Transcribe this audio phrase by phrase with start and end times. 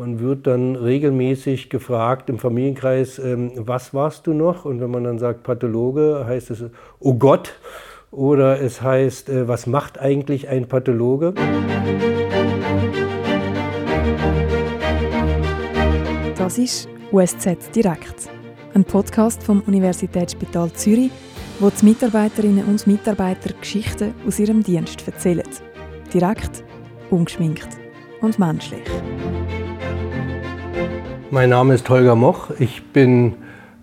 [0.00, 4.64] Man wird dann regelmäßig gefragt im Familienkreis, ähm, was warst du noch?
[4.64, 6.64] Und wenn man dann sagt Pathologe, heißt es,
[7.00, 7.52] oh Gott.
[8.10, 11.34] Oder es heißt, äh, was macht eigentlich ein Pathologe?
[16.34, 18.30] Das ist USZ Direkt,
[18.72, 21.10] ein Podcast vom Universitätsspital Zürich,
[21.58, 25.44] wo die Mitarbeiterinnen und Mitarbeiter Geschichten aus ihrem Dienst erzählen.
[26.10, 26.64] Direkt,
[27.10, 27.68] ungeschminkt
[28.22, 28.80] und menschlich.
[31.30, 32.50] Mein Name ist Holger Moch.
[32.58, 33.34] Ich bin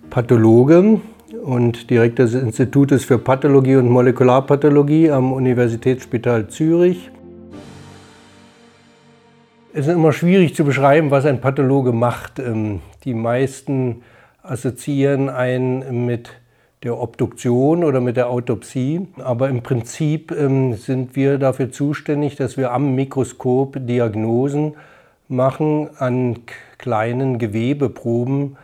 [0.10, 1.00] Pathologe
[1.44, 7.10] und Direktor des Institutes für Pathologie und Molekularpathologie am Universitätsspital Zürich.
[9.74, 12.40] Es ist immer schwierig zu beschreiben, was ein Pathologe macht.
[12.40, 14.02] Ähm, die meisten
[14.44, 16.32] assoziieren einen mit
[16.84, 19.08] der Obduktion oder mit der Autopsie.
[19.20, 24.74] Aber im Prinzip ähm, sind wir dafür zuständig, dass wir am Mikroskop Diagnosen
[25.28, 26.40] machen an
[26.78, 28.58] kleinen Gewebeproben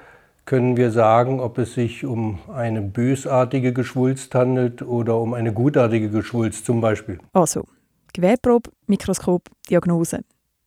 [0.46, 6.10] können wir sagen, ob es sich um eine bösartige Geschwulst handelt oder um eine gutartige
[6.10, 7.20] Geschwulst zum Beispiel.
[7.32, 7.64] Also,
[8.14, 10.20] Gewebeprobe, Mikroskop, Diagnose.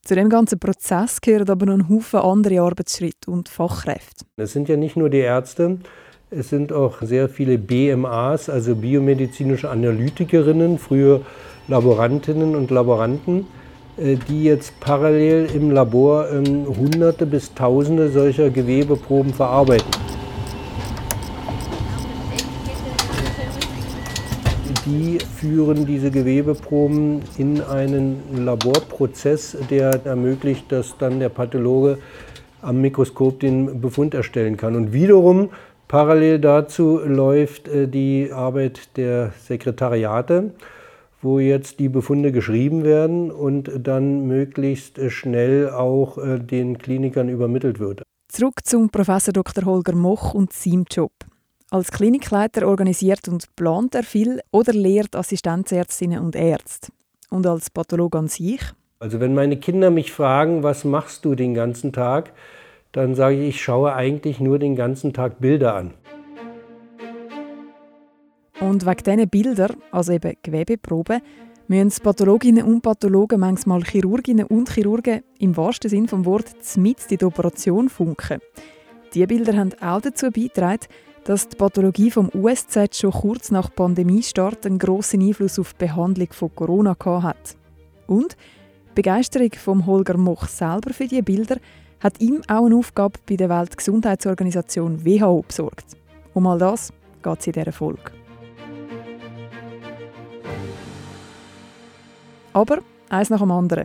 [0.03, 4.25] Zu dem ganzen Prozess gehören aber noch ein Haufen andere Arbeitsschritte und Fachkräfte.
[4.37, 5.79] Es sind ja nicht nur die Ärzte,
[6.31, 11.21] es sind auch sehr viele BMAs, also biomedizinische Analytikerinnen, früher
[11.69, 13.47] Laborantinnen und Laboranten,
[13.97, 19.91] die jetzt parallel im Labor ähm, Hunderte bis Tausende solcher Gewebeproben verarbeiten.
[24.85, 31.99] Die führen diese Gewebeproben in einen Laborprozess, der ermöglicht, dass dann der Pathologe
[32.63, 34.77] am Mikroskop den Befund erstellen kann.
[34.77, 35.51] Und wiederum
[35.89, 40.53] parallel dazu läuft äh, die Arbeit der Sekretariate
[41.27, 47.81] wo jetzt die Befunde geschrieben werden und dann möglichst schnell auch äh, den Klinikern übermittelt
[47.81, 48.03] wird.
[48.29, 49.65] Zurück zum Professor Dr.
[49.65, 51.13] Holger Moch und seinem Job.
[51.71, 56.93] Als Klinikleiter organisiert und plant er viel oder lehrt Assistenzärztinnen und Ärzte.
[57.29, 58.61] Und als Pathologe an sich?
[59.01, 62.33] Also wenn meine Kinder mich fragen, was machst du den ganzen Tag,
[62.93, 65.93] dann sage ich, ich schaue eigentlich nur den ganzen Tag Bilder an.
[68.61, 71.21] Und wegen diesen Bildern, also eben Gewebeproben,
[71.69, 77.19] müssen Pathologinnen und Pathologen manchmal Chirurginnen und Chirurgen im wahrsten Sinne des Wortes mit in
[77.19, 78.41] die Operation funken.
[79.13, 80.87] Diese Bilder haben auch dazu beigetragen,
[81.25, 86.29] dass die Pathologie vom USZ schon kurz nach Pandemiestart einen grossen Einfluss auf die Behandlung
[86.31, 87.57] von Corona hat.
[88.07, 88.37] Und
[88.91, 91.57] die Begeisterung von Holger Moch selber für diese Bilder
[92.01, 95.97] hat ihm auch eine Aufgabe bei der Weltgesundheitsorganisation WHO besorgt.
[96.33, 98.26] Um all das geht es in dieser Folge.
[102.57, 102.79] Aber
[103.11, 103.85] eins nach dem anderen.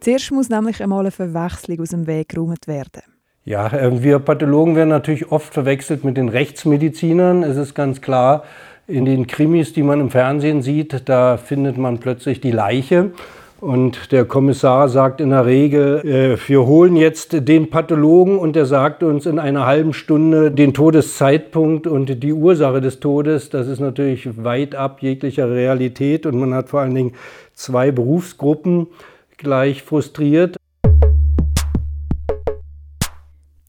[0.00, 3.02] Zuerst muss nämlich einmal eine Verwechslung aus dem Weg geräumt werden.
[3.44, 7.44] Ja, äh, wir Pathologen werden natürlich oft verwechselt mit den Rechtsmedizinern.
[7.44, 8.42] Es ist ganz klar,
[8.88, 13.12] in den Krimis, die man im Fernsehen sieht, da findet man plötzlich die Leiche.
[13.62, 18.66] Und der Kommissar sagt in der Regel, äh, wir holen jetzt den Pathologen und der
[18.66, 23.50] sagt uns in einer halben Stunde den Todeszeitpunkt und die Ursache des Todes.
[23.50, 27.12] Das ist natürlich weit ab jeglicher Realität und man hat vor allen Dingen
[27.54, 28.88] zwei Berufsgruppen
[29.36, 30.56] gleich frustriert.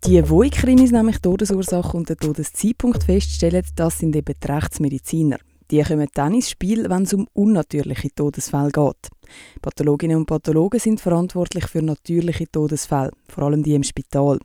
[0.05, 5.37] Die, wo in Krimis nämlich Todesursache und den Todeszeitpunkt feststellen, das sind eben die Rechtsmediziner.
[5.71, 9.09] Die kommen dann ins Spiel, wenn es um unnatürliche Todesfälle geht.
[9.61, 14.39] Pathologinnen und Pathologen sind verantwortlich für natürliche Todesfälle, vor allem die im Spital.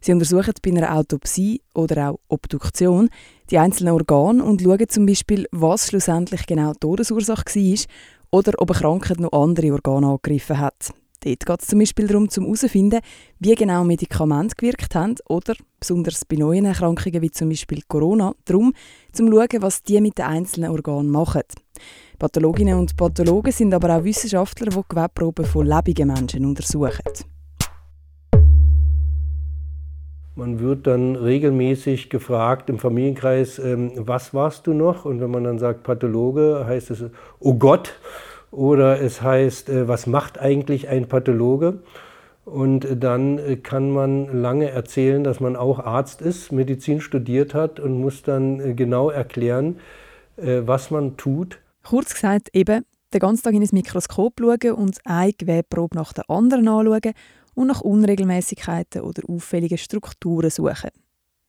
[0.00, 3.08] Sie untersuchen bei einer Autopsie oder auch Obduktion
[3.50, 7.78] die einzelnen Organe und schauen zum Beispiel, was schlussendlich genau die Todesursache war
[8.30, 10.92] oder ob eine Krankheit noch andere Organe angegriffen hat.
[11.24, 13.00] Dort geht es zum Beispiel darum, herauszufinden,
[13.38, 18.72] wie genau Medikamente gewirkt haben oder, besonders bei neuen Erkrankungen wie zum Beispiel Corona, darum,
[19.12, 21.42] zu schauen, was die mit den einzelnen Organen machen.
[22.18, 27.02] Pathologinnen und Pathologen sind aber auch Wissenschaftler, die Gewebeproben von lebenden Menschen untersuchen.
[30.38, 35.06] Man wird dann regelmäßig gefragt im Familienkreis, ähm, was warst du noch?
[35.06, 37.04] Und wenn man dann sagt Pathologe, heißt es,
[37.38, 37.98] oh Gott.
[38.56, 41.80] Oder es heißt, äh, was macht eigentlich ein Pathologe?
[42.46, 47.78] Und dann äh, kann man lange erzählen, dass man auch Arzt ist, Medizin studiert hat
[47.78, 49.78] und muss dann äh, genau erklären,
[50.38, 51.60] was man tut.
[51.82, 56.28] Kurz gesagt, eben den ganzen Tag in das Mikroskop schauen und eine Gewebeprobe nach der
[56.28, 57.14] anderen anschauen
[57.54, 60.90] und nach Unregelmäßigkeiten oder auffälligen Strukturen suchen.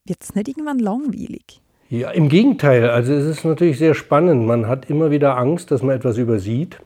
[0.05, 1.61] Wird es nicht irgendwann langweilig?
[1.89, 2.89] Ja, im Gegenteil.
[2.89, 4.47] Also es ist natürlich sehr spannend.
[4.47, 6.79] Man hat immer wieder Angst, dass man etwas übersieht.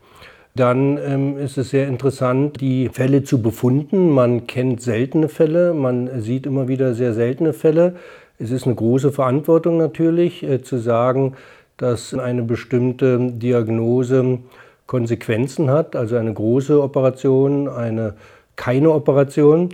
[0.54, 4.10] Dann ähm, ist es sehr interessant, die Fälle zu befunden.
[4.10, 7.96] Man kennt seltene Fälle, man sieht immer wieder sehr seltene Fälle.
[8.38, 11.34] Es ist eine große Verantwortung natürlich, äh, zu sagen,
[11.78, 14.40] dass eine bestimmte Diagnose
[14.86, 18.14] Konsequenzen hat, also eine große Operation, eine
[18.56, 19.70] keine Operation.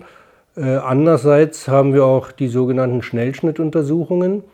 [0.56, 4.44] Äh, andererseits haben wir auch die sogenannten Schnellschnittuntersuchungen.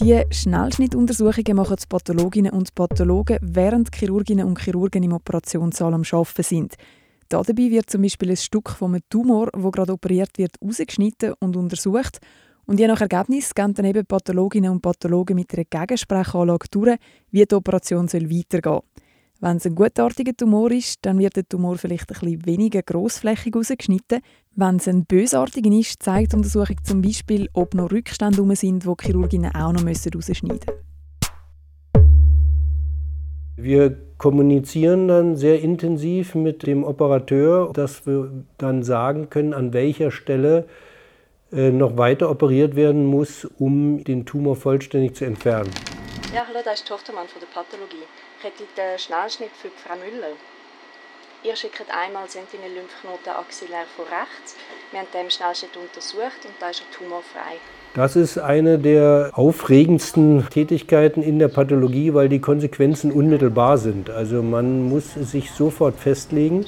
[0.00, 6.42] Die Schnellschnittuntersuchungen machen die Pathologinnen und Pathologen, während Chirurginnen und Chirurgen im Operationssaal am Arbeiten
[6.42, 6.74] sind.
[7.28, 12.20] Dabei wird zum Beispiel ein Stück vom Tumor, wo gerade operiert wird, rausgeschnitten und untersucht.
[12.64, 16.96] Und je nach Ergebnis gehen dann eben Pathologinnen und Pathologen mit einer Gegensprechanlage durch,
[17.30, 18.82] wie die Operation weitergehen soll.
[19.44, 23.56] Wenn es ein gutartiger Tumor ist, dann wird der Tumor vielleicht ein bisschen weniger grossflächig
[23.56, 24.20] rausgeschnitten.
[24.54, 28.84] Wenn es ein bösartiger ist, zeigt die Untersuchung zum Beispiel, ob noch Rückstände herum sind,
[28.84, 30.60] die Chirurginnen auch noch rausschneiden müssen.
[33.56, 40.12] Wir kommunizieren dann sehr intensiv mit dem Operateur, dass wir dann sagen können, an welcher
[40.12, 40.68] Stelle
[41.50, 45.70] äh, noch weiter operiert werden muss, um den Tumor vollständig zu entfernen.
[46.32, 48.06] Ja, hallo, das ist Tochtermann von der Pathologie.
[48.42, 50.34] Hätte den Schnellschnitt für Frau Müller.
[51.44, 54.56] Ihr schickt einmal Sentinel-Lymphknoten axillär von rechts.
[54.90, 57.58] Wir haben den Schnellschnitt untersucht und da ist er tumorfrei.
[57.94, 64.10] Das ist eine der aufregendsten Tätigkeiten in der Pathologie, weil die Konsequenzen unmittelbar sind.
[64.10, 66.66] Also man muss sich sofort festlegen,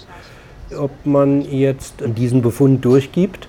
[0.79, 3.49] ob man jetzt diesen Befund durchgibt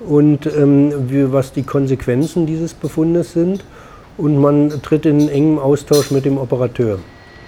[0.00, 0.92] und ähm,
[1.32, 3.62] was die Konsequenzen dieses Befundes sind
[4.18, 6.98] und man tritt in engem Austausch mit dem Operateur.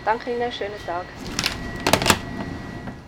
[0.05, 1.06] Danke Ihnen, schönen Tag.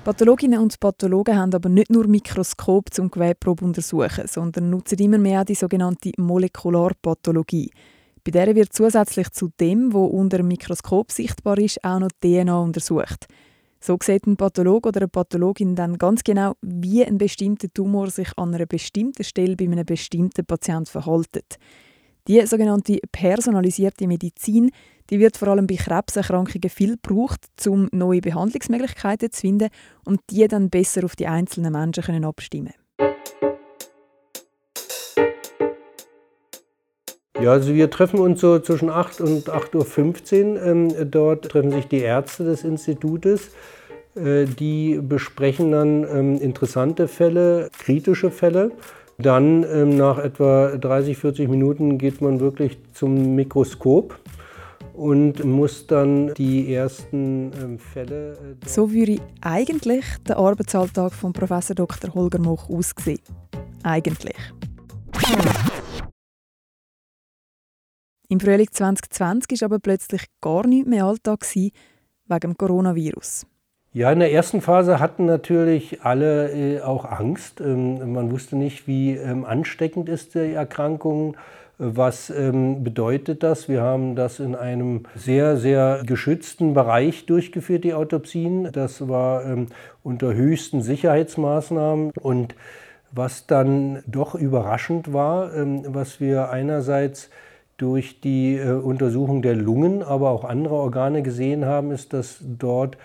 [0.03, 5.45] Pathologinnen und Pathologen haben aber nicht nur Mikroskop zum Gewebeprobe untersuchen, sondern nutzen immer mehr
[5.45, 7.71] die sogenannte Molekularpathologie.
[8.25, 12.59] Bei der wird zusätzlich zu dem, was unter dem Mikroskop sichtbar ist, auch noch DNA
[12.59, 13.27] untersucht.
[13.79, 18.29] So sieht ein Pathologe oder eine Pathologin dann ganz genau, wie ein bestimmter Tumor sich
[18.37, 21.59] an einer bestimmten Stelle bei einem bestimmten Patienten verhält.
[22.29, 24.71] Die sogenannte personalisierte Medizin
[25.11, 29.69] die wird vor allem bei Krebserkrankungen viel gebraucht, um neue Behandlungsmöglichkeiten zu finden
[30.05, 32.75] und die dann besser auf die einzelnen Menschen abstimmen
[37.41, 40.63] Ja, also wir treffen uns so zwischen 8 und 8.15 Uhr.
[40.63, 43.51] Ähm, dort treffen sich die Ärzte des Institutes.
[44.15, 48.73] Äh, die besprechen dann ähm, interessante Fälle, kritische Fälle.
[49.19, 54.19] Dann ähm, nach etwa 30, 40 Minuten geht man wirklich zum Mikroskop
[54.93, 58.33] und muss dann die ersten ähm, Fälle.
[58.33, 62.15] Äh, so würde eigentlich der Arbeitsalltag von Professor Dr.
[62.15, 63.21] Holger Moch aussehen.
[63.83, 64.37] Eigentlich.
[68.29, 73.47] Im Frühling 2020 war aber plötzlich gar nichts mehr Alltag wegen dem Coronavirus.
[73.97, 77.63] Ja, in der ersten Phase hatten natürlich alle äh, auch Angst.
[77.63, 81.35] Ähm, man wusste nicht, wie ähm, ansteckend ist die Erkrankung
[81.79, 83.71] was ähm, bedeutet das?
[83.71, 88.71] Wir haben das in einem sehr, sehr geschützten Bereich durchgeführt, die Autopsien.
[88.73, 89.67] Das war ähm,
[90.03, 92.55] unter höchsten Sicherheitsmaßnahmen und
[93.13, 97.31] was dann doch überraschend war, ähm, was wir einerseits
[97.79, 102.99] durch die äh, Untersuchung der Lungen, aber auch andere Organe gesehen haben, ist, dass dort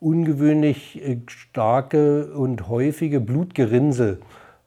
[0.00, 4.18] ungewöhnlich äh, starke und häufige Blutgerinnsel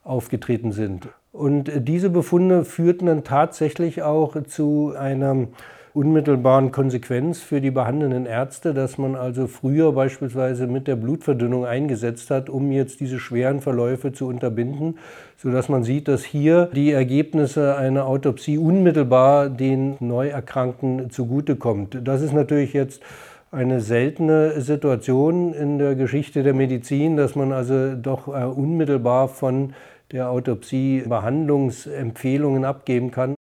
[0.04, 1.08] aufgetreten sind.
[1.32, 5.48] Und äh, diese Befunde führten dann tatsächlich auch zu einer
[5.94, 12.32] unmittelbaren Konsequenz für die behandelnden Ärzte, dass man also früher beispielsweise mit der Blutverdünnung eingesetzt
[12.32, 14.98] hat, um jetzt diese schweren Verläufe zu unterbinden,
[15.38, 21.98] sodass man sieht, dass hier die Ergebnisse einer Autopsie unmittelbar den Neuerkrankten zugutekommt.
[22.04, 23.02] Das ist natürlich jetzt
[23.52, 29.74] eine seltene Situation in der Geschichte der Medizin, dass man also doch äh, unmittelbar von
[30.12, 33.36] der Autopsie Behandlungsempfehlungen abgeben kann.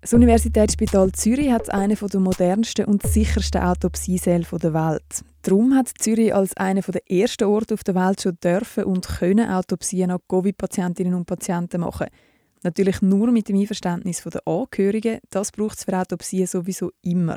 [0.00, 5.24] Das Universitätsspital Zürich hat eine der modernsten und sichersten Autopsiesäle der Welt.
[5.42, 9.50] Darum hat Zürich als einer der ersten Orte auf der Welt schon dürfen und können
[9.50, 12.06] Autopsien an Covid-Patientinnen und Patienten machen.
[12.62, 15.18] Natürlich nur mit dem Einverständnis der Angehörigen.
[15.30, 17.36] Das braucht es für Autopsien sowieso immer.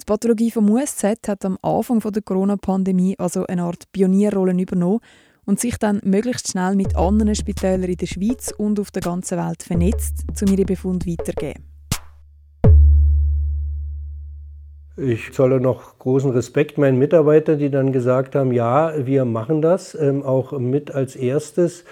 [0.00, 5.00] Die Pathologie vom USZ hat am Anfang der Corona-Pandemie also eine Art Pionierrolle übernommen
[5.44, 9.38] und sich dann möglichst schnell mit anderen Spitälern in der Schweiz und auf der ganzen
[9.38, 11.64] Welt vernetzt, um ihre Befunde weiterzugeben.
[14.96, 19.94] Ich zolle noch großen Respekt meinen Mitarbeitern, die dann gesagt haben, ja, wir machen das,
[19.94, 21.84] ähm, auch mit als erstes,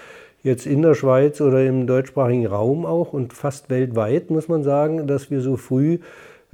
[0.43, 5.07] jetzt in der Schweiz oder im deutschsprachigen Raum auch und fast weltweit, muss man sagen,
[5.07, 5.99] dass wir so früh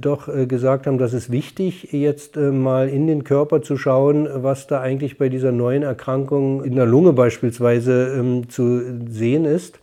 [0.00, 4.28] doch äh, gesagt haben, das ist wichtig, jetzt äh, mal in den Körper zu schauen,
[4.32, 9.80] was da eigentlich bei dieser neuen Erkrankung in der Lunge beispielsweise ähm, zu sehen ist.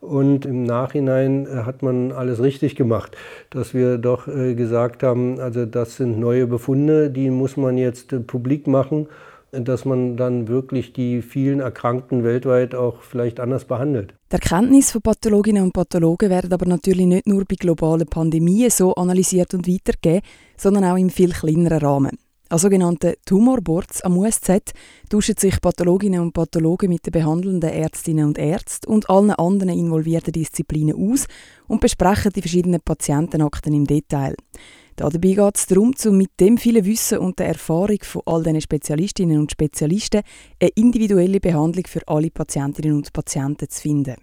[0.00, 3.16] Und im Nachhinein äh, hat man alles richtig gemacht,
[3.50, 8.66] dass wir doch gesagt haben, also das sind neue Befunde, die muss man jetzt publik
[8.66, 9.06] machen
[9.52, 14.14] dass man dann wirklich die vielen Erkrankten weltweit auch vielleicht anders behandelt.
[14.30, 18.94] Die Erkenntnisse von Pathologinnen und Pathologen werden aber natürlich nicht nur bei globalen Pandemien so
[18.94, 20.22] analysiert und weitergegeben,
[20.56, 22.18] sondern auch im viel kleineren Rahmen.
[22.48, 24.74] An sogenannten Tumorboards am USZ
[25.08, 30.32] tauschen sich Pathologinnen und Pathologen mit den behandelnden Ärztinnen und Ärzten und allen anderen involvierten
[30.32, 31.26] Disziplinen aus
[31.66, 34.34] und besprechen die verschiedenen Patientenakten im Detail.
[34.96, 38.60] Dabei geht es darum, um mit dem vielen Wissen und der Erfahrung von all diesen
[38.60, 40.22] Spezialistinnen und Spezialisten
[40.60, 44.16] eine individuelle Behandlung für alle Patientinnen und Patienten zu finden.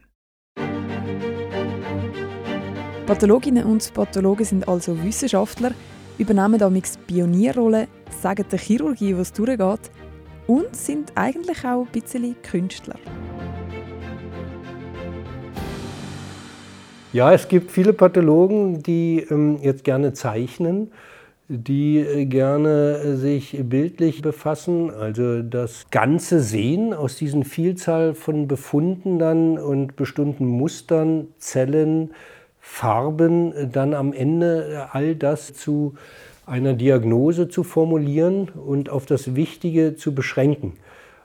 [3.05, 5.71] Pathologinnen und Pathologen sind also Wissenschaftler,
[6.19, 7.87] übernehmen damit Pionierrollen,
[8.21, 9.91] sagen der Chirurgie, was durchgeht
[10.45, 12.99] und sind eigentlich auch ein bisschen Künstler.
[17.11, 20.91] Ja, es gibt viele Pathologen, die ähm, jetzt gerne zeichnen,
[21.47, 28.47] die äh, gerne äh, sich bildlich befassen, also das ganze Sehen aus diesen Vielzahl von
[28.47, 32.11] Befunden dann und bestimmten Mustern, Zellen,
[32.59, 35.95] Farben, äh, dann am Ende all das zu
[36.45, 40.73] einer Diagnose zu formulieren und auf das Wichtige zu beschränken.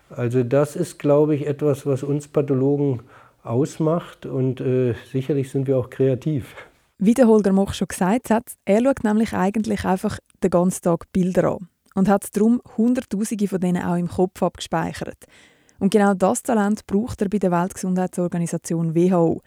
[0.09, 3.01] Also das ist, glaube ich, etwas, was uns Pathologen
[3.45, 6.55] ausmacht und äh, sicherlich sind wir auch kreativ.
[6.99, 11.13] Wie der Holger Moch schon gesagt hat, er schaut nämlich eigentlich einfach den ganzen Tag
[11.13, 15.27] Bilder an und hat darum Hunderttausende von denen auch im Kopf abgespeichert.
[15.79, 19.41] Und genau das Talent braucht er bei der Weltgesundheitsorganisation WHO,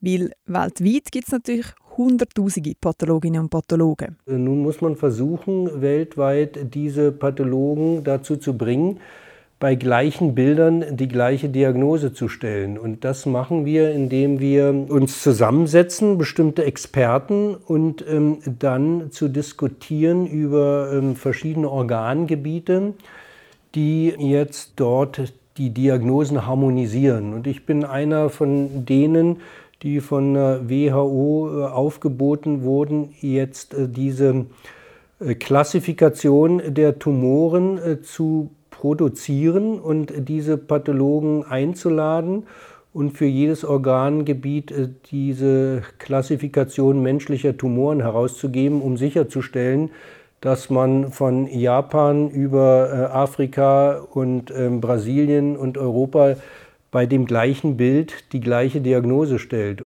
[0.00, 4.16] weil weltweit gibt es natürlich Hunderttausende Pathologinnen und Pathologen.
[4.26, 8.98] Nun muss man versuchen, weltweit diese Pathologen dazu zu bringen,
[9.60, 12.76] bei gleichen Bildern die gleiche Diagnose zu stellen.
[12.76, 20.26] Und das machen wir, indem wir uns zusammensetzen, bestimmte Experten, und ähm, dann zu diskutieren
[20.26, 22.94] über ähm, verschiedene Organgebiete,
[23.74, 27.32] die jetzt dort die Diagnosen harmonisieren.
[27.32, 29.40] Und ich bin einer von denen,
[29.82, 34.46] die von der WHO äh, aufgeboten wurden, jetzt äh, diese
[35.20, 42.42] äh, Klassifikation der Tumoren zu produzieren und diese Pathologen einzuladen
[42.92, 49.90] und für jedes Organgebiet äh, diese Klassifikation menschlicher Tumoren herauszugeben, um sicherzustellen,
[50.40, 56.34] dass man von Japan über äh, Afrika und ähm, Brasilien und Europa
[56.90, 59.83] bei dem gleichen Bild die gleiche Diagnose stellt.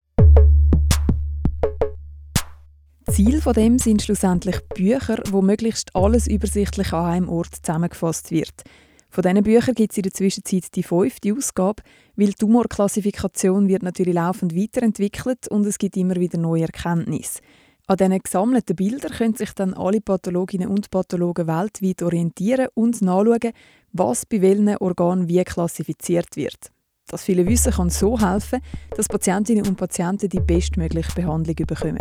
[3.10, 8.62] Ziel von dem sind schlussendlich Bücher, wo möglichst alles übersichtlich an einem Ort zusammengefasst wird.
[9.10, 11.82] Von diesen Büchern gibt es in der Zwischenzeit die fünfte Ausgabe,
[12.16, 17.40] weil die Tumorklassifikation wird natürlich laufend weiterentwickelt und es gibt immer wieder neue Erkenntnisse.
[17.86, 23.52] An diesen gesammelten Bildern können sich dann alle Pathologinnen und Pathologen weltweit orientieren und nachschauen,
[23.92, 26.70] was bei welchen Organen wie klassifiziert wird.
[27.06, 28.60] Das viele Wissen kann so helfen,
[28.96, 31.98] dass Patientinnen und Patienten die bestmögliche Behandlung bekommen.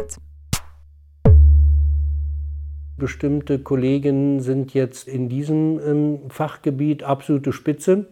[3.04, 8.06] Bestimmte Kollegen sind jetzt in diesem ähm, Fachgebiet absolute Spitze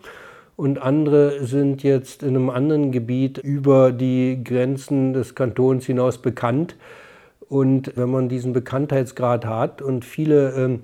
[0.57, 6.75] und andere sind jetzt in einem anderen Gebiet über die Grenzen des Kantons hinaus bekannt.
[7.47, 10.81] Und wenn man diesen Bekanntheitsgrad hat und viele ähm,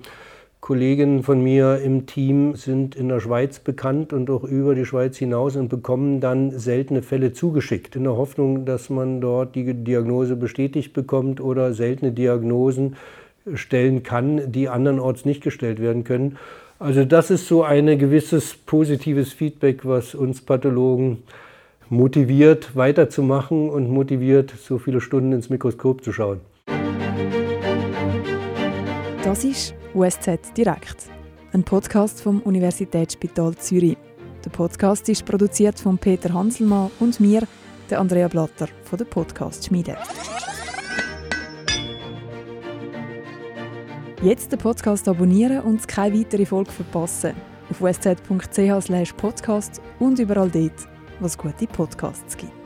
[0.62, 5.18] Kollegen von mir im Team sind in der Schweiz bekannt und auch über die Schweiz
[5.18, 10.34] hinaus und bekommen dann seltene Fälle zugeschickt, in der Hoffnung, dass man dort die Diagnose
[10.34, 12.96] bestätigt bekommt oder seltene Diagnosen
[13.54, 16.36] stellen kann, die andernorts nicht gestellt werden können.
[16.78, 21.24] Also das ist so ein gewisses positives Feedback, was uns Pathologen
[21.88, 26.40] motiviert, weiterzumachen und motiviert, so viele Stunden ins Mikroskop zu schauen.
[29.24, 31.10] Das ist USZ Direkt,
[31.52, 33.96] ein Podcast vom Universitätsspital Zürich.
[34.44, 37.42] Der Podcast ist produziert von Peter Hanselmann und mir,
[37.90, 39.96] der Andrea Blatter von der Podcast Schmiede.
[44.20, 47.34] Jetzt den Podcast abonnieren und keine weitere Folge verpassen.
[47.70, 50.88] Auf wsz.ch podcast und überall dort,
[51.20, 52.57] wo es gute Podcasts gibt.